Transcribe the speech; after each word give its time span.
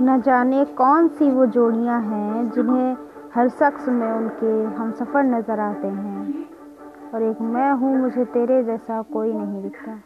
न 0.00 0.20
जाने 0.20 0.64
कौन 0.64 1.08
सी 1.08 1.30
वो 1.30 1.46
जोड़ियाँ 1.46 2.00
हैं 2.02 2.50
जिन्हें 2.50 2.96
हर 3.34 3.48
शख्स 3.48 3.88
में 3.88 4.12
उनके 4.12 4.76
हम 4.76 4.92
सफ़र 4.92 5.22
नज़र 5.22 5.60
आते 5.60 5.88
हैं। 5.88 6.48
और 7.14 7.22
एक 7.22 7.40
मैं 7.40 7.72
हूँ, 7.72 7.96
मुझे 7.96 8.24
तेरे 8.24 8.62
जैसा 8.64 9.02
कोई 9.02 9.32
नहीं 9.32 9.62
दिखता। 9.62 9.98